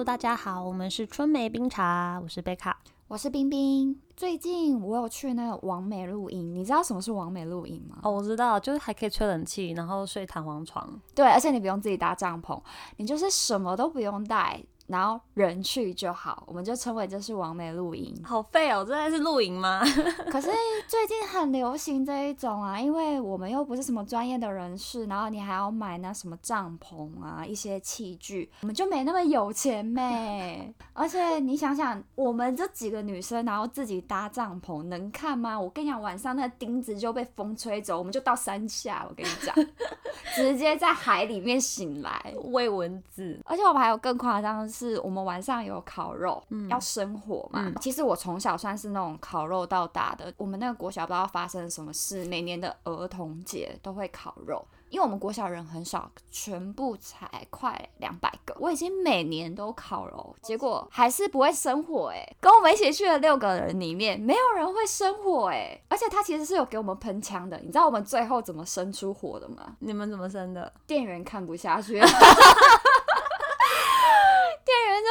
[0.00, 2.80] Hello，大家好，我们是春梅冰茶，我是贝卡。
[3.06, 4.00] 我是冰冰。
[4.16, 7.98] 最近我有去那个王美露营，你知道什么是王美露营吗？
[8.02, 10.88] 哦，我知道，就是还可以吹冷气，然后睡弹簧床。
[11.14, 12.58] 对，而且你不用自己搭帐篷，
[12.96, 14.58] 你就是什么都不用带，
[14.90, 18.14] 然后人去就好，我们就称为这是完美露营。
[18.24, 19.80] 好废哦，真的是露营吗？
[20.30, 20.50] 可是
[20.88, 30.74] 最近很流行这一种啊，因为我们又不是什么专业的人士，然后你还要买那什么帐篷啊，一些器具，我们就没那么有钱呗。
[30.92, 35.58] 而且你想想，我们这几个女生，然后自己搭帐篷，能看吗？
[35.58, 39.06] 我跟你讲，晚上那钉子就被风吹走，我们就到山下。
[39.08, 39.54] 我跟你讲，
[40.34, 43.40] 直接在海里面醒来喂蚊子。
[43.44, 47.70] 而且我们还有更夸张的是，我们晚上有烤肉，要生火嘛。
[47.80, 50.32] 其实我从小算是那种烤肉到大的。
[50.36, 54.64] 我们那个国小不知道发生什么事，每年的儿童节都会烤肉。
[54.88, 58.52] 因为我们国小人很少，全部才快两百个。
[58.58, 62.36] 我已经每年都烤肉，结果还是不会生火哎。
[62.40, 65.80] 跟我们一起去的六个人里面，没有人会生火哎。
[65.88, 69.76] 而且他其实是有给我们喷枪的，你知道我们最后怎么生出火的吗？
[69.78, 70.72] 你们怎么生的？
[70.88, 72.00] 店员看不下去，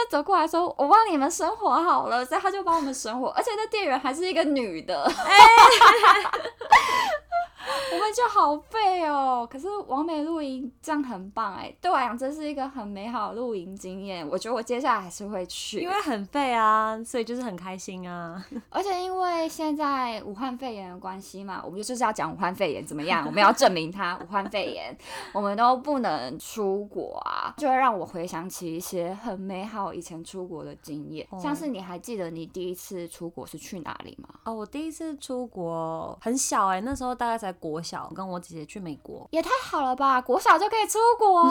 [0.10, 5.10] 走过来说：“我帮你们生活好了。”所以他就帮我们生活，而且那店员还是一个女的。
[7.92, 14.28] 我们就好废哦，可是完美露营这样很棒哎，对我来讲这是一个很美好的露营经验。
[14.30, 18.46] 我觉得我接下来还是会去，因为很废啊，所以就是很开心啊。
[18.70, 24.96] 而且因为现在武汉肺炎的关系嘛，我们就是要讲武汉肺炎怎么样，我们要证明它武汉肺炎，
[25.34, 31.28] 我们都不能出国啊，就会让我回想起一些很美好以前出国的经验。
[31.42, 34.30] 像是你还记得你第一次出国是去哪里吗？
[34.44, 37.79] 哦，我第一次出国很小哎，那时候大概才国。
[37.82, 40.22] 小跟我姐姐去美国也太好了吧！
[40.22, 41.44] 国小就可以出国，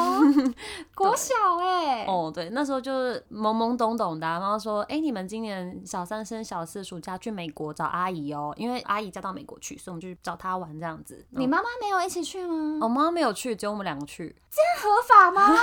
[0.94, 2.04] 国小哎。
[2.06, 4.26] 哦，对，那时候就是懵懵懂懂的。
[4.26, 11.26] 然后说，哎，你们今年小三升小四暑假去美国找阿姨哦，因为阿姨嫁到美国去，所以我们就去找她玩这样子。
[11.30, 12.78] 你妈妈没有一起去吗？
[12.82, 14.34] 我妈妈没有去，只有我们两个去。
[14.50, 15.48] 这样合法吗？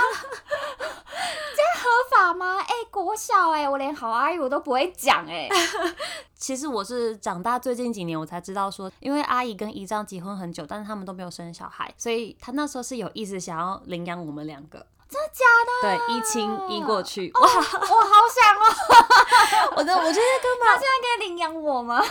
[1.56, 2.58] 这样合法吗？
[2.60, 5.48] 哎，国小哎，我连好阿姨我都不会讲哎。
[6.38, 14.86] 其实我是长大最近几年我才知道说，因为阿姨跟姨丈结婚很久，但是他们都没有生小孩，所以他那时候是有意思想要领养我们两个。
[15.08, 15.44] 真的假
[15.88, 15.98] 的？
[16.08, 17.30] 对，一亲一过去。
[17.34, 19.72] 哇，我好想哦！
[19.78, 22.02] 我的，我就在跟妈，现在可以领养我吗？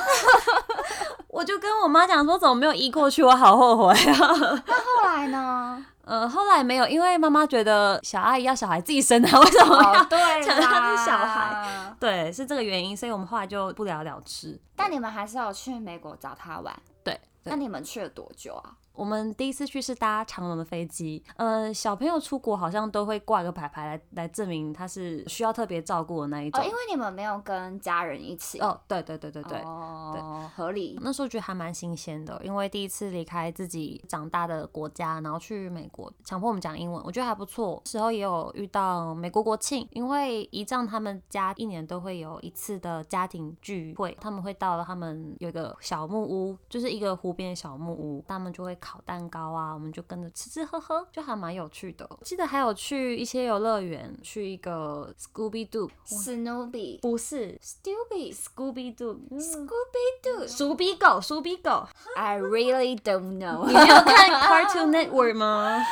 [1.27, 3.21] 我就跟我妈讲说，怎么没有一过去？
[3.21, 4.63] 我好后悔啊。
[4.65, 5.85] 那后来呢？
[6.05, 10.03] 呃，后来没有，因为妈妈觉得小阿姨要小孩自己生的， 为什么要
[10.41, 11.95] 抢她是小孩？
[11.99, 14.59] 对，是这个原因，所以我们后来就不了了之。
[14.75, 16.73] 但你们还是要去美国找他玩。
[17.03, 17.19] 对。
[17.43, 18.71] 那你们去了多久啊？
[18.95, 26.61] 我们第一次去是搭长龙的飞机，呃，小朋友出国好像都会挂个牌牌来来证明他是需要特别照顾的那一种。
[26.61, 28.59] 哦，因为你们没有跟家人一起。
[28.59, 30.97] 哦，对对对对对，哦，合理。
[31.01, 37.81] 那时候觉得还蛮新鲜的，因为第一次离开自己长大的国家，然后去美国，强迫我们讲英文，我觉得还不错。
[37.85, 49.66] 时候也有遇到美国国庆，因为姨丈他们家一年都会有一次的家庭聚会，他们会到了他们有一个小木屋，就是一个湖边的小木屋，他们就会烤蛋糕啊。
[49.66, 52.07] 啊，我们就跟着吃吃喝喝，就还蛮有趣的。
[52.23, 61.88] 记得还有去一些游乐园，去一个 Scooby Doo，Snoopy 不是 Stupid，Scooby Doo，Scooby Doo，鼠比狗，鼠比狗。
[62.16, 63.66] I really don't know。
[63.66, 65.84] 你没有看 Cartoon Network 吗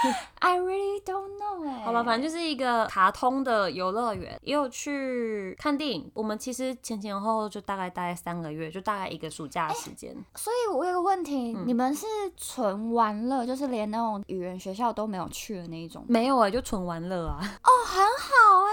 [0.44, 1.84] ？I really don't know 哎。
[1.86, 6.12] 好吧，反正就是一个卡通的游乐园，也有去看电影。
[6.14, 10.14] 我们其实前前后后就大概待三个月，就大概一个暑假的时间。
[10.36, 12.06] 所以我有个问题，你们是
[12.36, 16.04] 纯玩乐，就是连那种语言学校都没有去的那一种？
[16.10, 17.40] 没有哎，就纯玩乐啊。
[17.40, 18.73] 哦，很好哎，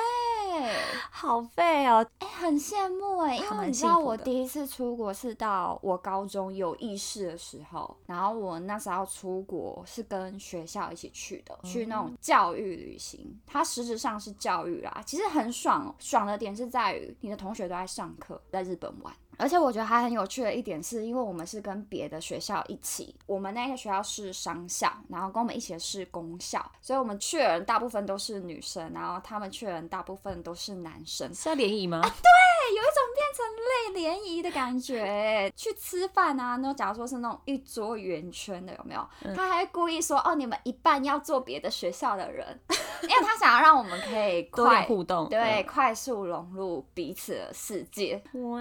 [1.13, 19.13] 好废哦，哎，很羡慕哎，因为你知道我第一次出国是到我高中有意识的时候，然后我那时候出国是跟学校一起去的，去那种教育旅行，它实质上是教育啦，其实很爽，哦爽的点是在于你的同学都在上课，在日本玩。
[19.41, 31.33] 而且我觉得还很有趣的一点是，因为我们是跟别的学校一起，我们那个学校是商校，然后跟我们一起的是公校，所以我们去的人大部分都是女生，然后他们去的人大部分都是男生。
[31.35, 32.01] 是要联谊吗？
[32.03, 35.51] 对，有一种变成类联谊的感觉。
[35.57, 39.35] 去吃饭啊，那假如说是那种一桌圆圈的，有没有？
[39.35, 42.47] 他还故意说哦，你们一半要做别的学校的人，
[43.03, 48.23] 因为他想要让我们可以快互动，对，快速融入彼此的世界。
[48.35, 48.61] 哇！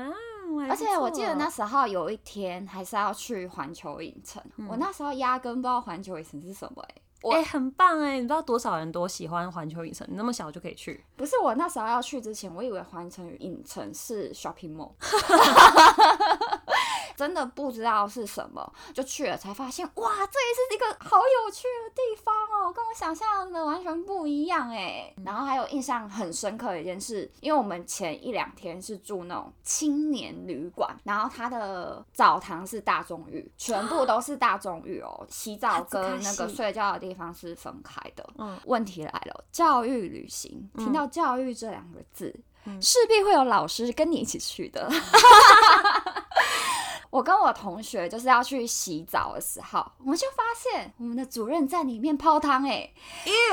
[0.70, 6.96] 而且我记得那时候有一天还是要去环球影城，我那时候压根不知道环球影城是什么哎。
[7.22, 8.16] 哎，很棒哎！
[8.16, 10.08] 你知道多少人多喜欢环球影城？
[10.10, 11.04] 你那么小就可以去？
[11.18, 14.94] 不是我那时候要去之前，我以为环球影城是 shopping mall。
[17.20, 25.14] 真的不知道是什么，就去了才发现，哇，这也是一个好有趣的地方哦，跟我想象的完全不一样哎。
[25.26, 38.26] 然后还有印象很深刻的一件事，因为我们前一两天是住那种青年旅馆，然后它的澡堂是大众浴，全部都是大众浴哦，洗澡跟那个睡觉的地方是分开的。
[38.38, 42.34] 嗯，问题来了，教育旅行，听到教育这两个字，
[42.82, 44.90] 势必会有老师跟你一起去的。
[47.50, 52.92] 我同学就是要去洗澡的时候，我们就发现我们的主任在里面泡汤，哎，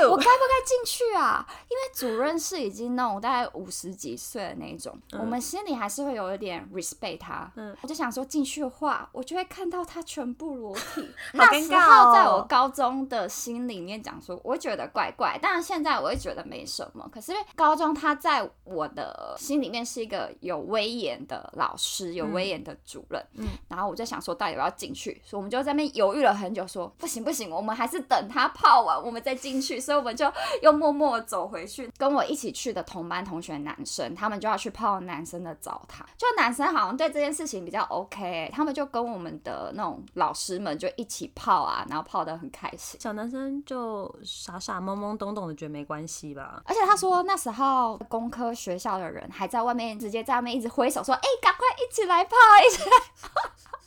[0.07, 1.45] 我该不该进去啊？
[1.63, 7.51] 因为主任是已经那种大概五十几岁的那种，我们心里还是会有一点 respect 他。
[7.55, 11.09] 嗯，我就想说进去的话，我就会看到他全部裸体。
[11.33, 17.09] 那时候在我高中的心里面讲说，我觉得怪怪，但是现在我会觉得没什么。
[17.11, 23.25] 可是高中他在我的心里面是一个有威严的老师，有威严的主任。
[23.37, 25.19] 嗯然后我就想说，到底要不要进去？
[25.25, 29.79] 所以我们就在那边犹豫了很久，说不行不行，我们还是等他泡完，我们再进去。
[29.79, 31.91] 所以我们就又默默走回去。
[31.97, 36.07] 跟我一起去的同班同学男生，他们就要去泡男生的澡堂。
[36.15, 42.99] 就男生好像对这件事情比较 OK，他们就跟我们的那种老师们就一起泡啊，然后泡得很开心。
[43.01, 46.61] 小男生就傻傻懵懵懂懂的，觉得没关系吧。
[46.65, 52.35] 而且他说那时候工科学校的人还在外面，直接在外面一直挥手说：“哎，赶快一起来泡，
[52.65, 52.89] 一起来
[53.21, 53.29] 泡。”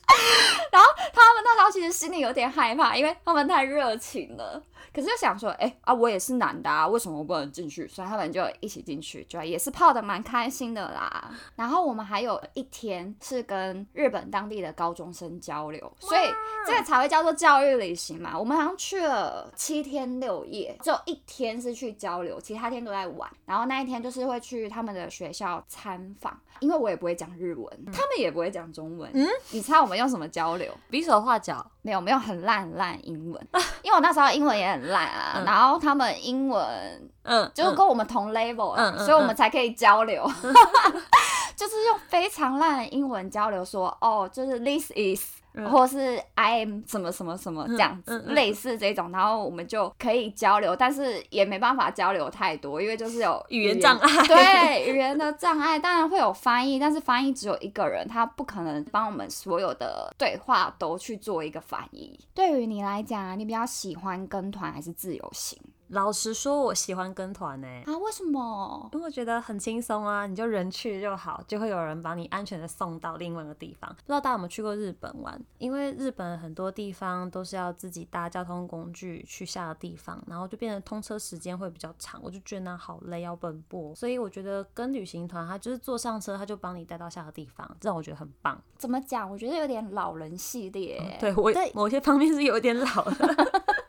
[0.71, 4.61] 然后他们那时候其实心里有点害怕，因为他们太热情了。
[4.93, 7.87] 可是就想说，哎啊，我也是男的啊，为什么我不能进去？
[7.87, 11.31] 所以他们就一起进去，就也是泡的蛮开心的啦。
[11.55, 16.21] 然后我们还有一天是跟日本当地的高中生交流，所以
[16.65, 18.37] 这个才会叫做教育旅行嘛。
[18.37, 23.29] 我们好像去了七天六夜，只有一天是去交流，其他天都在玩。
[23.45, 29.09] 然后那一天就是会去他们的学校参访，因为我也不会讲日文，他们也不会讲中文。
[29.13, 30.73] 嗯，你猜我们用什么交流？
[30.89, 31.65] 比手画脚。
[31.81, 33.47] 没有没有很烂很烂英文，
[33.81, 40.23] 因为我那时候英文也很烂啊，然后他们英文嗯就是跟我们同 level，所以我们才可以交流，
[41.55, 45.40] 就是用非常烂的英文交流，说哦就是 this is。
[45.69, 54.27] 或是 I am 什么什么什么这样子，类似这种，然后我们就可以交流，但是也没办法交流太多，因为就是有语言障碍。
[54.27, 62.19] 对，语言的障碍，当然会有翻译，但是翻译只有一个人，他不可能帮我们所有的对话都去做一个翻译。
[62.33, 65.57] 对于你来讲，你比较喜欢跟团还是自由行？
[65.91, 67.67] 老实说，我喜欢跟团呢。
[67.85, 68.89] 啊，为什么？
[68.93, 73.89] 因为我觉得很轻松啊，你就人去就好，就会有人把你安全的送到另外一个地方。
[73.89, 75.37] 不知道大家有没有去过日本玩？
[75.57, 83.93] 因为日本很多地方都是要自己搭交通工具去下的地方，然后就变成通车时间会比较长，我就觉得那好累，要奔波。
[83.93, 88.57] 所以我觉得跟旅行团，他就是坐上车，他就帮你带到下个地方，这让我觉得很棒。
[88.77, 89.29] 怎么讲？
[89.29, 91.17] 我觉得有点老人系列。
[91.19, 93.11] 对我在某些方面是有点老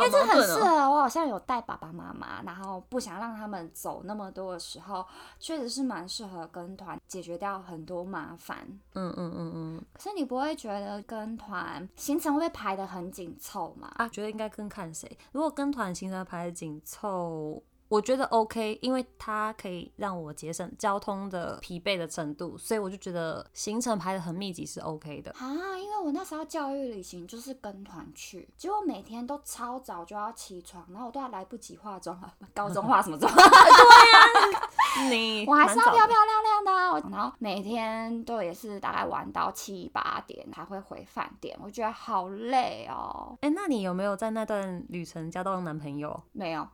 [0.00, 0.06] 的。
[0.06, 5.04] 因为这很适合我，好像有带爸爸妈妈，然后不想让他们走那么多的时候，
[5.38, 8.58] 确实是蛮适合跟团，解决掉很多麻烦。
[8.94, 9.84] 嗯嗯嗯嗯。
[9.92, 13.92] 可是你不会觉得跟团行程会排的很紧凑吗？
[13.96, 15.18] 啊，觉得应该跟看谁。
[15.32, 17.62] 如果跟团行程排的紧凑。
[17.90, 25.76] 我觉得 OK，因为它可以让我节省交通的疲惫的程度，所以我就觉得行程排的很密集是 OK 的啊。
[25.76, 33.28] 因为我那时候教育旅行就是跟团去，结果每天都超早就要起床，然后我都要来不及化妆了，高中化什么妆？
[33.34, 43.36] 对呀， 你 我还是要漂漂亮亮的，然后每天都也是大概玩到七八点才会回饭店，我觉得好累哦。
[43.40, 46.22] 哎，那你有没有在那段旅程交到男朋友？
[46.30, 46.68] 没有。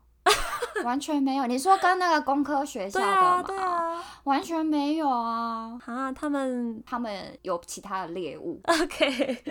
[0.85, 3.43] 完全没有，你说跟那个工科学校的吗？
[3.47, 5.79] 对啊，完全没有啊！
[5.87, 8.61] 啊，他们他们有其他的猎物。
[8.67, 9.45] OK，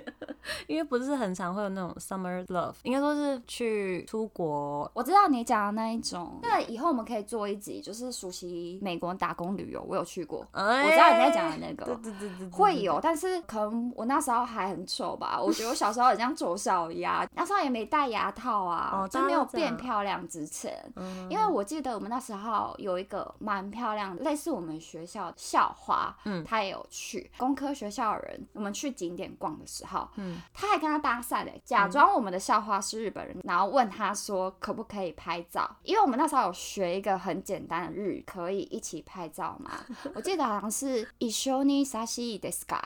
[0.68, 4.90] 因为不是很常会有那种 summer love，应该说是去出国。
[4.94, 9.84] 我知道你讲的那一种，那以后我们可以做一集，就是熟悉美国打工旅游。
[9.88, 15.42] 我有去过，我知道你在讲的那个，对对对对， 会有，但是可能我那时候还很丑吧。
[15.42, 20.74] 我觉得我小时候很像丑小鸭，那时候也没戴牙套啊，就没有变漂亮之前。
[21.30, 28.48] 因为我记得我们那时候有一个蛮漂亮的，类似我们学校校花，嗯，她也有去工科学校的人。
[28.54, 35.69] 我们去景点逛的时候，嗯，他还跟他搭讪嘞，假装我们的校花是日本人，然后问他说可不可以拍照？
[35.83, 39.71] 因为我们那时候有学一个很简单的日语，可以一起拍照吗？
[40.15, 42.79] 我记得好像是一緒に写真ですか？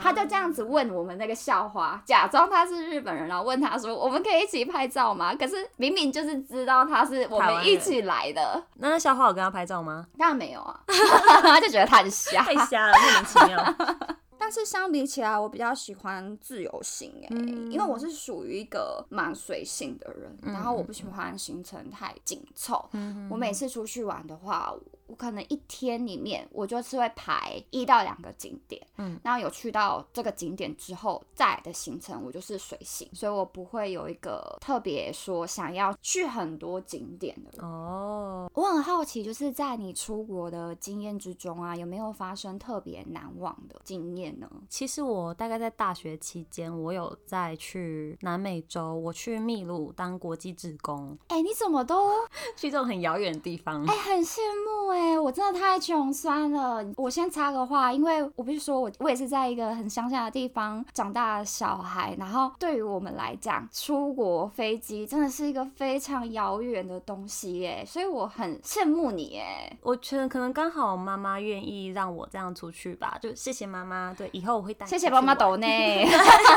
[0.00, 8.62] 他就这样子问我们那个校花，假装他是日本人，然后问他说：“我们可以一起拍照吗？”可是明明就是知道他是我们一起来的。
[8.74, 10.06] 那校花有跟他拍照吗？
[10.16, 10.80] 当然没有啊，
[11.42, 13.74] 他就觉得他很瞎，太瞎了，莫名其妙。
[14.47, 17.35] 但是相比起来，我比较喜欢自由行哎，
[17.69, 22.89] 因为我是属于一个蛮随性的人，然后我不喜欢行程太紧凑。
[23.29, 24.73] 我每次出去玩的话。
[25.07, 37.63] 我可能一天里面，我就是会排一到两个景点，嗯，然后有去到这个景点之后，再的行程我就是随行，所以我不会有一个特别说想要去很多景点的。
[37.65, 44.49] 哦，我很好奇，就是在你出国的经验之中啊，有没有发生特别难忘的经验呢？
[44.69, 51.17] 其实我大概在大学期间，我有在去南美洲，我去秘鲁当国际职工。
[51.29, 52.11] 哎，你怎么都
[52.57, 53.83] 去这种很遥远的地方？
[53.85, 54.96] 哎，很羡慕哎。
[54.97, 56.83] 哎，我真的太穷酸了。
[56.95, 69.71] 我先插个话，因为我不是说我我也是在一个很乡下的地方长大的小孩，然后对于我们来讲，出国飞机真的是一个非常遥远的东西耶，所以我很羡慕你哎。
[69.83, 74.11] 我觉得可能刚好妈妈愿意让我这样出去吧，就谢谢妈妈。
[74.17, 74.83] 对，以后我会带。
[74.87, 76.07] 谢谢妈妈抖内，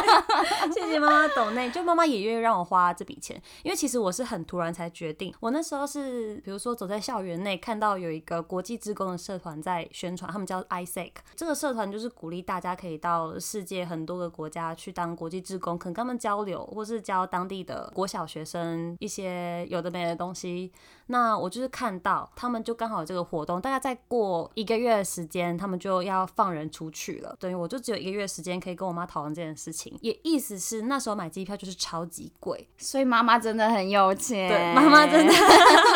[0.72, 5.34] 谢谢妈妈抖内，就妈妈也愿意让我花这笔钱，因为其实我是很突然才决定。
[5.40, 8.24] 我那时候是比如说走在校园内看到有一。
[8.36, 11.12] 个国际职工的社团在宣传，他们叫 ISEC。
[11.36, 20.72] 这个社团就是鼓励大家可以到世界很多个国家去当国际职工，可能跟他们交流，或是教当地的国小学生一些有的没的东西。
[21.06, 27.34] 那我就是看到他们就刚好有这个活动，大概再过一个月的时间，他们就要放人出去了。
[27.40, 29.96] 等于我就只有一个月时间可以跟我妈讨论这件事情。
[30.02, 34.48] 也意思是那时候买机票就是超级贵，所以妈妈真的很有钱。
[34.48, 35.32] 对，妈妈真的，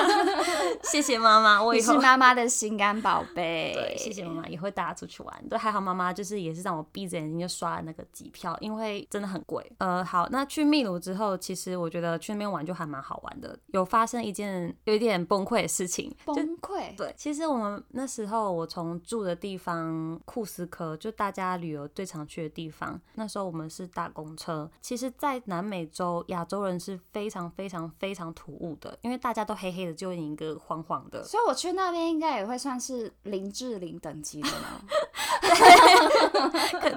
[0.90, 1.94] 谢谢妈妈，我以后。
[2.04, 5.44] 妈妈的心肝宝贝，对，谢谢妈妈，也会带她出去玩。
[5.50, 9.68] 对，还好妈妈就是也是让我闭着眼睛就刷了那个机票，因为真的很贵。
[9.78, 13.58] 呃，好，那去秘鲁之后，其实我觉得去那边玩就还蛮好玩的。
[13.72, 16.96] 有发生一件有一点崩溃的事情， 崩溃。
[16.96, 24.70] 对，其实我们那时候我从住的地方库斯科，就大家旅游最常去的地方，那时候我们是搭公车。
[24.80, 31.24] 其实，在南美洲，亚洲人是非常非常非常突兀的，因为大家都黑黑的，就一个黄黄的。
[31.24, 32.13] 所以我去那边。
[32.14, 34.80] 应该也会算是林志玲等级的吗？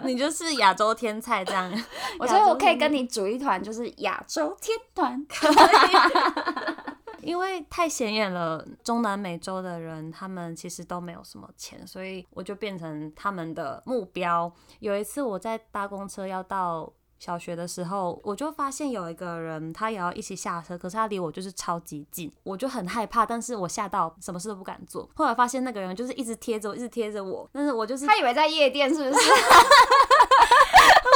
[0.04, 1.74] 你就是亚洲天才这样。
[2.20, 5.26] 我觉得我可以跟你组一团，就是亚洲天团。
[7.24, 14.54] 因为太显眼了，中南美洲的人他们其实都没有什么钱，所以我就变成他们的目标。
[14.82, 16.94] 有一次我在搭公车要到。
[17.20, 25.10] 小学的时候，我就发现有一个人，他也要一起下车，可是他离我就是超级近，我就很害怕，但是我吓到什么事都不敢做。
[25.16, 29.26] 后来发现那个人就是一直贴着我，一直贴着我，但是我就是他以为在夜店是不是？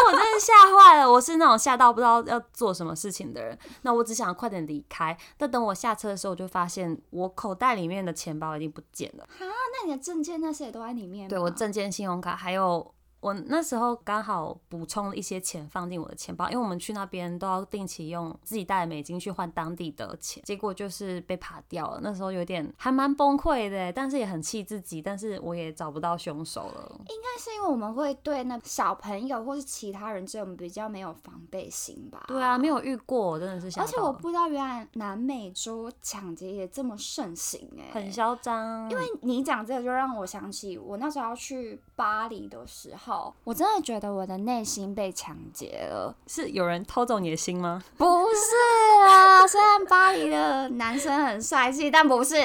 [0.03, 3.57] 我真的吓坏了，我是那种吓到不知道要做什么事情的人。
[3.83, 9.23] 那我只想快点离开，但等我下车的时候，我就发现我口袋里面的钱包已经不见了。
[9.25, 11.29] 哈，那你的证件那些也都在里面？
[11.29, 12.93] 对我证件、信用卡还有。
[13.21, 21.99] 我那时候刚好补充了一些钱放进我的钱包，因为我们去那边都要定期用自己带的美金去换当地的钱，结果就是被扒掉了。
[22.01, 26.91] 那时候有点还蛮崩溃的，但是也很气自己，但是我也找不到凶手了。
[27.09, 32.23] 应该是因为我们会对那小朋友或是其他人这种比较没有防备心吧？
[32.27, 33.79] 对啊，没有遇过，真的是。
[33.79, 38.89] 而且我不知道原来南美洲抢劫也这么盛行哎，很嚣张。
[38.89, 43.10] 因为你讲这个就让我想起我那时候要去巴黎的时候。
[43.43, 47.81] 我真的觉得我的内心被抢劫了，是有人偷走你的心吗？
[47.97, 52.35] 不是啊，虽然巴黎的男生很帅气，但不是，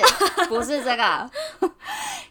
[0.48, 1.30] 不是这个。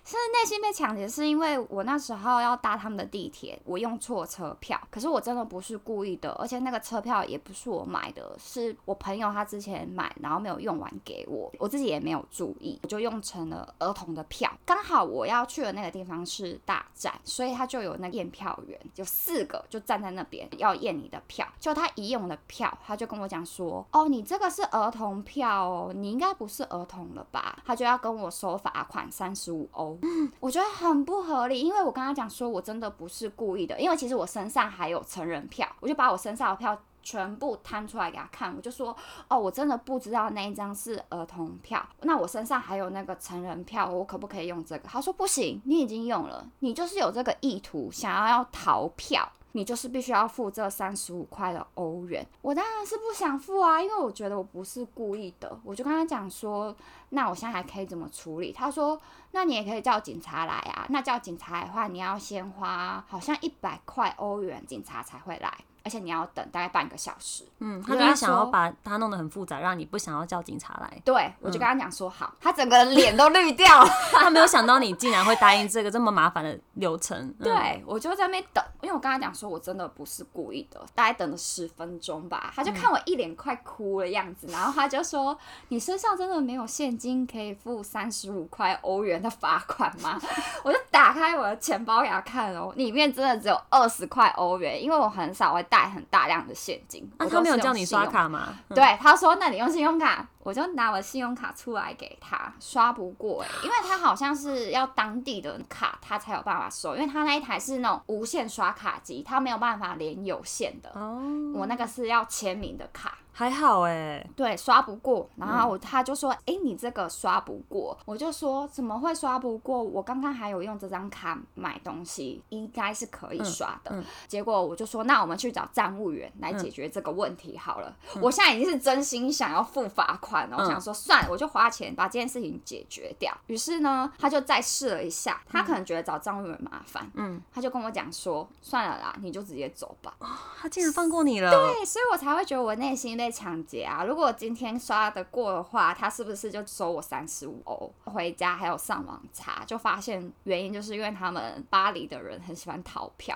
[0.06, 4.80] 是内心被抢劫，是因为我那时候要搭他们的地铁，我用错车票。
[4.92, 14.52] 可是我真的不是故意的，而且那个车票也不是我买的，是我朋友他之前买，然后没有用完给我，我自己也没有注意，我就用成了儿童的票。
[14.64, 21.48] 刚好我要去的那个地方是大站，所以他就有那验票员，有四个就站在那边要验你的票。
[21.60, 29.95] 就他一验我的票，他就跟我讲说：“哦，你这个是儿童票哦，你应该不是儿童了吧？”他就要跟我收罚款三十五欧。
[30.02, 38.96] 嗯，我觉得很不合理，因为我跟他讲说，我真的不是故意的，因为其实我身上还有成人票，我就把我身上的票全部摊出来给他看，我就说，
[39.28, 44.88] 哦，我真的不知道那一张是儿童票，那我身上还有那个成人票，我可不可以用这个？
[44.88, 49.32] 他说不行，你已经用了，你就是有这个意图，想要要逃票。
[49.56, 55.58] 你就是必须要付这三十五块的欧元，我当然是不想付啊，因为我觉得我不是故意的。
[55.64, 56.76] 我就跟他讲说，
[57.12, 58.52] 那我现在还可以怎么处理？
[58.52, 59.00] 他说，
[59.32, 60.86] 那你也可以叫警察来啊。
[60.90, 65.58] 那叫警察的话，你要先花好像一百块欧元，警察才会来。
[65.86, 67.46] 而且你要等大概半个小时。
[67.60, 71.02] 嗯，他就是想要把它弄得很复杂，让你不想要叫警察来。
[71.06, 77.34] 对，我就跟他讲说好，他整个脸都绿掉了， 他没有想到你竟然会答应这个这么麻烦的流程。
[77.40, 85.38] 对，我就在那边等，因为我跟他讲说我真的不是故意的，大概等了十分钟吧，他就看我一脸快哭的样子，然后他就说
[85.70, 90.20] 你身上真的没有现金可以付三十五块欧元的罚款吗？
[90.64, 95.75] 我就打开我的钱包给他看哦，里面真的只有二十块欧元，因为我很少会带。
[95.76, 98.56] 带很大量的现金，那他没有叫你刷卡吗？
[98.74, 110.92] 对，他说：“那你用信用卡。”我就拿我信用卡出来给他，刷不过哎，因为他好像是要当地的卡，他才有办法收，因为他那一台是那种无线刷卡机，他没有办法连有线的。
[110.94, 111.20] 哦，
[111.56, 113.18] 我那个是要签名的卡。
[113.38, 119.84] 还好哎，对，刷不过，然后我他就说，哎，你这个刷不过，我就说怎么会刷不过？
[119.84, 124.02] 我刚刚还有用这张卡买东西，应该是可以刷的。
[124.26, 127.94] 结果我就说，那我们去找站务员来解决这个问题好了。
[128.22, 133.36] 我现在已经是真心想要付罚款了，我想说算了，我就花钱把这件事情解决掉。
[133.48, 140.14] 于是呢，他就再试了一下，他可能觉得找站务员麻烦，嗯，他就跟我讲说，算了啦，你就直接走吧。
[140.60, 144.04] 他竟然放过你了，对，所以我才会觉得我内心被抢劫啊！
[144.04, 147.92] 如果今天刷得过的话，他是不是就收我三十五欧？
[148.04, 153.36] 回家还有上网查，就发现原因就是因为他们巴黎的人很喜欢逃票，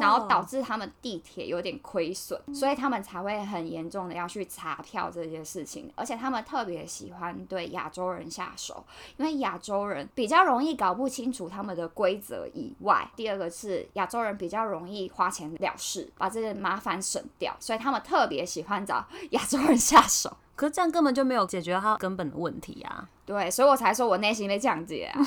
[0.00, 5.92] 然后导致他们地铁有点亏损，所以他们才会很严重的要去查票这件事情。
[5.94, 8.82] 而且他们特别喜欢对亚洲人下手，
[9.18, 19.78] 因为亚洲人比较容易搞不清楚他们的规则以外，第二个是亚洲人比较容易花钱了事，把这些麻烦省掉，所以他们特别喜欢找 亚洲人。
[19.82, 23.08] 下手，可是这样根本就没有解决他根本的问题啊！
[23.26, 25.20] 对，所以我才说我内心被降解啊。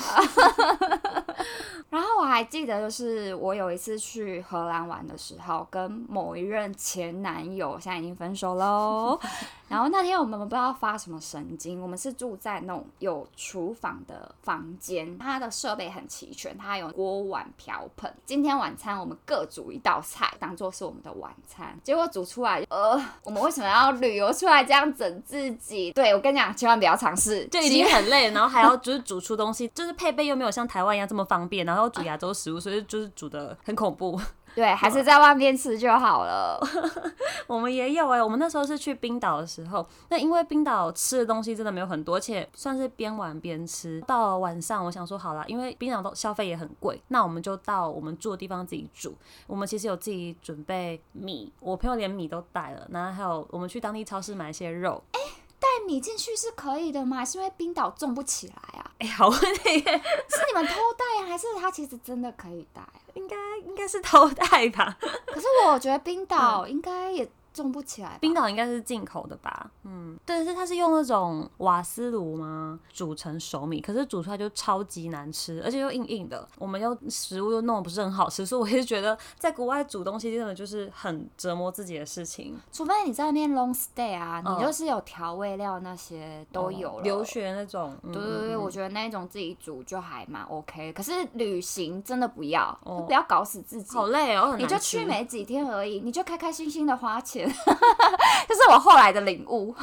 [1.90, 9.20] 然后我还记得，就是我有一次去荷兰玩的时候，跟某一任前男友，现在已经分手喽。
[9.68, 18.12] 然后那天我们不知道发什么神经，我们是住在那种有厨房的房间，它的设备很齐全，它有锅碗瓢盆。
[18.24, 21.78] 今天晚餐我们各煮一道菜，当做是我们的晚餐。
[21.82, 25.90] 结果煮出来，呃，我们为什么要旅游出来这样整自己？
[25.92, 34.20] 对我跟你讲，千万不要尝试，就已经很累，然后还要就是煮出东西，就是配备又没有像台湾一样这么方便，然后煮亚洲食物，所以就是煮的很恐怖。
[34.56, 36.58] 对，还是在外面吃就好了。
[37.46, 44.00] 我们也有哎，我们那时候是去冰岛的时候，那因为冰岛吃的东西真的没有很多，而且算是边玩边吃。
[44.06, 49.14] 到了晚上，我想说好了，因为冰岛都消费也很贵，那我们就到我们住的地方自己煮。
[49.46, 55.02] 我们其实有自己准备米，我朋友连米都带了，然后还有我们去当地超市买一些肉。
[55.12, 55.20] 哎，
[55.60, 57.22] 带米进去是可以的吗？
[57.22, 58.90] 是因为冰岛种不起来啊？
[59.00, 62.82] 哎，好问题，是你们偷带啊，还是他其实真的可以带？
[63.16, 67.28] 应该应该是偷带吧， 可是我觉得冰岛应该也。
[67.62, 69.70] 种不起来，冰岛应该是进口的吧？
[69.84, 72.78] 嗯，对，是它是用那种瓦斯炉吗？
[72.92, 76.46] 煮成熟米，可是煮出来就超级难吃，而且又硬硬的。
[76.58, 82.56] 我们又食物又弄得不是很好吃，所以我也觉得在国外煮东西真的就是很折磨自己的事情。
[82.72, 87.96] 除非你在那边 long stay 啊，你就是有调味料那些都有了，留学那种。
[88.02, 90.92] 对对对，我觉得那种自己煮就还蛮 OK。
[90.92, 97.45] 可是旅行真的不要，不要搞死自己，好累哦，你就去没几天而已，你就开开心心的花钱。
[98.48, 99.74] 这是我后来的领悟，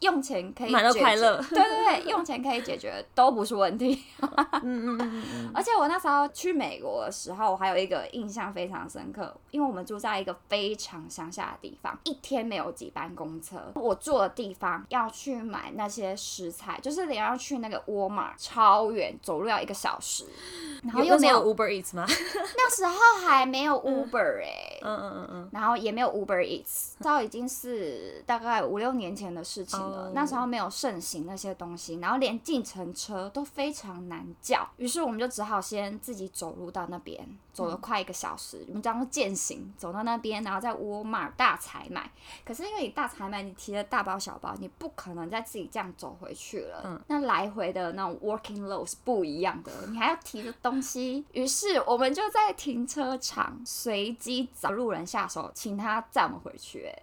[0.00, 1.36] 用钱可以买到快乐。
[1.50, 4.02] 对对对，用钱可以解决都不是问题。
[4.20, 5.50] 嗯嗯嗯嗯。
[5.54, 13.56] 而且我那时候去美国的时候，我还有一个印象非常深刻，因为我们住在一个非常乡下的地方，一天没有几班公车。
[13.74, 20.24] 我住的地方要去买那些食材，就是你要去那个沃尔玛，超远，走路要一个小时。
[20.82, 22.06] 然后又没有 Uber Eats 吗？
[22.08, 22.94] 那时候
[23.26, 42.10] 还没有 Uber 哎，嗯嗯嗯嗯，然后也没有 Uber Eats，到已经是大概五六年前的事情了，那时候没有盛行那些东西，然后连计程车都非常难叫，于是我们就只好先自己走路到那边，走了快一个小时，我们这样践行走到那边，然后在沃尔玛大采买。
[42.44, 46.82] 可是因为你大采买，你提了大包小包，你不可能再自己这样走回去了。
[46.84, 51.24] 嗯，那来回的那种 working load 是不一样的，你还要提着东西。
[51.32, 56.87] 于是我们就在停车场随机找路人下手，请他载我们回去。
[56.88, 57.02] 哎。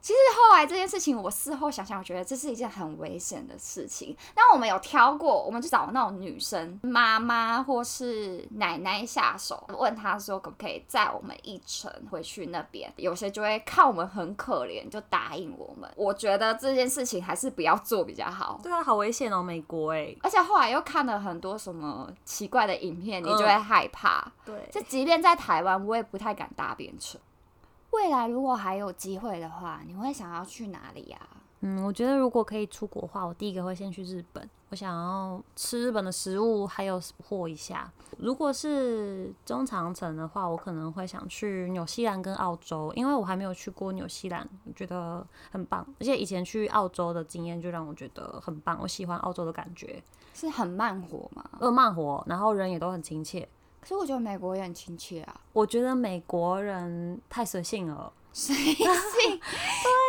[0.00, 4.16] 其实后来这件事情，我事后想想，我觉得这是一件很危险的事情。
[4.34, 12.90] 那我们有挑过，我们就找那种女生妈妈或是奶奶下手，问她说可不可以载我们一程回去那边。
[12.96, 15.90] 有些就会看我们很可怜，就答应我们。
[15.94, 18.58] 我觉得这件事情还是不要做比较好。
[18.62, 20.14] 对啊，好危险哦，美国哎！
[20.22, 24.32] 而且后来又看了很多什么奇怪的影片，你就会害怕。
[24.46, 27.18] 对，就即便在台湾，我也不太敢搭便车。
[27.90, 31.18] 未来如果还有机会的话，你会想要去哪里呀？
[31.60, 34.48] 嗯，我觉得如果可以出国的话，我第一个会先去日本。
[34.70, 37.90] 我想要吃日本的食物，还有货一下。
[38.18, 45.84] 如果是中长程的话，我可能会想去纽西兰跟澳洲，因为我还没有去过纽西兰，我觉得很棒。
[45.98, 50.00] 而且以前去澳洲的经验就让我觉得很棒，我喜欢澳洲的感觉，
[50.34, 51.42] 是很慢活嘛？
[51.58, 53.48] 呃，慢活，然后人也都很亲切。
[53.88, 55.40] 可是我觉得美国也很亲切啊。
[55.54, 58.12] 我觉得美国人太随性了。
[58.34, 58.84] 随性，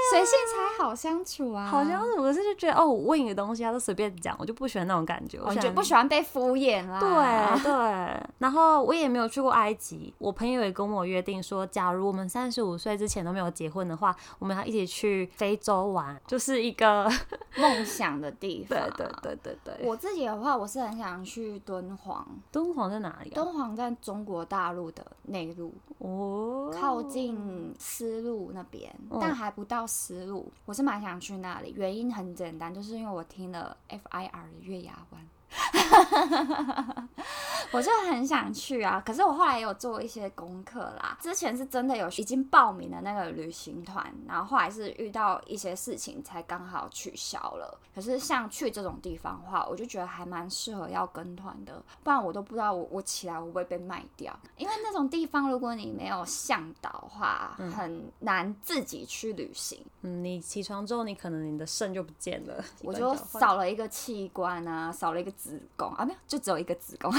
[0.10, 1.65] 随性才好相处啊！
[1.65, 5.39] 好相处，可是就觉得哦，我问一个东西，他都随便讲，我就不喜欢那种感觉。
[5.41, 7.00] 我就不喜欢被敷衍啦。
[7.00, 10.13] 对对，然后我也没有去过埃及。
[10.19, 17.10] 我朋友也跟我约定说，假如我们三十五岁之前都没有结婚的话，我们要一起去非洲玩，就是一个
[17.58, 18.78] 梦想的地方。
[18.95, 19.88] 对对对对对。
[19.88, 22.28] 我自己的话，我是很想去敦煌。
[22.52, 23.32] 敦煌在哪里？
[23.32, 28.19] 敦煌在中国大陆的内陆哦，靠近丝。
[28.19, 31.74] 路那边，但还不到思路，我是蛮想去那里。
[31.76, 35.30] 原因很简单，就是因为我听了 FIR 的月牙湾。
[37.72, 41.18] 我就很想去啊，可是我后来也有做一些功课啦。
[41.22, 47.80] 之前是真的有已经报名的那个旅行团，然后后来是遇到一些事情才刚好取消了。
[47.94, 54.38] 可是像去这种地方的话，我就觉得还蛮适合要跟团的，不然我都不知道我我起来会不会被卖掉。
[54.58, 59.80] 因为那种地方，如果你没有向导的话，很难自己去旅行。
[60.02, 65.32] 嗯，你起床之后，你可能你的肾就不见了，我 就少了一个器官啊，少了一个。
[65.39, 67.10] 子宫啊，没有，就只有一个子宫。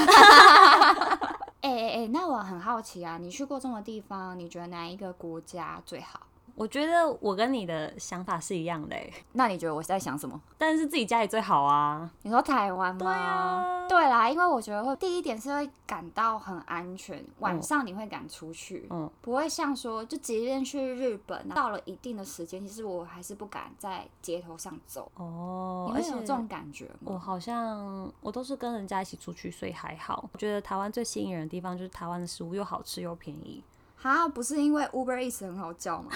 [1.63, 6.21] 哎哎哎，那我很好奇啊，你去过这么地方，你觉得哪一个国家最好？
[6.61, 8.95] 我觉得我跟你的想法是一样的，
[9.33, 10.39] 那你觉得我在想什么？
[10.59, 12.11] 但是自己家里最好啊。
[12.21, 12.99] 你说台湾吗？
[12.99, 25.11] 对啊，对啦，因为我觉得会第一点是会感到很安全，晚上你会敢出去，嗯，不会像说就即便去日本，到了一定的时间，其实我还是不敢在街头上走。
[25.15, 27.13] 哦，你会有这种感觉吗？
[27.15, 30.29] 我好像我都是跟人家一起出去，所以还好。
[30.31, 33.65] 我觉得台湾最吸引人的地方就是台湾的食物又好吃又便宜。
[34.03, 36.11] 哈，不是因为 Uber Eats 很好叫吗？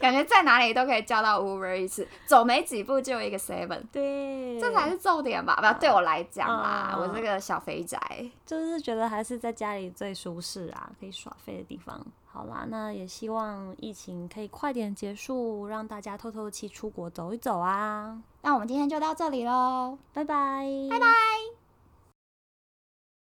[0.00, 5.56] 感觉在哪里都可以叫到 Uber Eats，走没几步就有一个 Seven，对，这才是重点吧？
[5.56, 8.00] 不要对我来讲啦，我这个小肥宅，
[8.46, 12.00] 就是觉得还是在家里最舒适啊，可以耍废的地方。
[12.32, 18.18] 好啦，那也希望疫情可以快点结束，让大家透透气出国走一走啊。
[18.40, 21.61] 那我们今天就到这里喽，拜拜，拜拜。